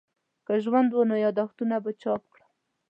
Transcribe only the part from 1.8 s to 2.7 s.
به چاپ کړم.